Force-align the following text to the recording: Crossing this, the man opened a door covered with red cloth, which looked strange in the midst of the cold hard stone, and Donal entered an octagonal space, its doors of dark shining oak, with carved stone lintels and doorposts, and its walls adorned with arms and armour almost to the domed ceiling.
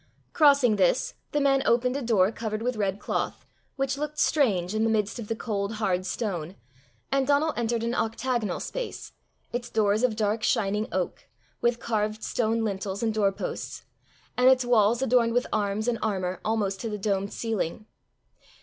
Crossing 0.33 0.77
this, 0.77 1.13
the 1.31 1.39
man 1.39 1.61
opened 1.63 1.95
a 1.95 2.01
door 2.01 2.31
covered 2.31 2.63
with 2.63 2.75
red 2.75 2.99
cloth, 2.99 3.45
which 3.75 3.99
looked 3.99 4.17
strange 4.17 4.73
in 4.73 4.83
the 4.83 4.89
midst 4.89 5.19
of 5.19 5.27
the 5.27 5.35
cold 5.35 5.73
hard 5.73 6.07
stone, 6.07 6.55
and 7.11 7.27
Donal 7.27 7.53
entered 7.55 7.83
an 7.83 7.93
octagonal 7.93 8.59
space, 8.59 9.11
its 9.53 9.69
doors 9.69 10.01
of 10.01 10.15
dark 10.15 10.41
shining 10.41 10.87
oak, 10.91 11.27
with 11.61 11.79
carved 11.79 12.23
stone 12.23 12.63
lintels 12.63 13.03
and 13.03 13.13
doorposts, 13.13 13.83
and 14.35 14.49
its 14.49 14.65
walls 14.65 15.03
adorned 15.03 15.33
with 15.33 15.45
arms 15.53 15.87
and 15.87 15.99
armour 16.01 16.41
almost 16.43 16.79
to 16.81 16.89
the 16.89 16.97
domed 16.97 17.31
ceiling. 17.31 17.85